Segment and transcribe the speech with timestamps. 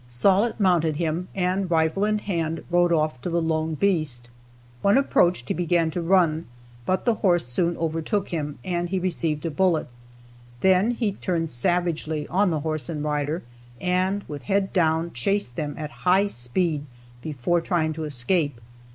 [0.09, 4.29] Sollitt mounted him, and, rifle in hand, rode for the lone beast.
[4.81, 6.47] When approached he began to run,
[6.87, 9.85] but the horse soon overtook him, and he received a bullet.
[10.61, 13.43] Then he turned savagely on the horse and rider,
[13.79, 16.83] and, with head down, chased them at high speed
[17.21, 18.59] before trying to escape.